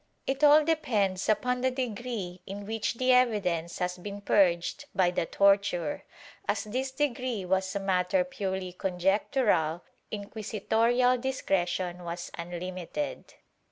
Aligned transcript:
It 0.25 0.43
all 0.43 0.65
depends 0.65 1.29
upon 1.29 1.61
the 1.61 1.69
degree 1.69 2.41
in 2.47 2.65
which 2.65 2.95
the 2.95 3.11
evidence 3.13 3.77
has 3.77 3.99
been 3.99 4.19
purged 4.19 4.85
by 4.95 5.11
the 5.11 5.27
tortiu 5.27 5.97
e.* 5.97 6.01
As 6.47 6.63
this 6.63 6.89
degree 6.89 7.45
was 7.45 7.75
a 7.75 7.79
matter 7.79 8.23
purely 8.23 8.73
conjectural, 8.73 9.83
inquisitorial 10.09 11.19
discretion 11.19 12.03
was 12.03 12.31
unlimited. 12.35 13.35